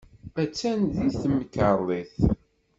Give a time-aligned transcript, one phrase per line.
[0.43, 2.17] Attan deg temkarḍit.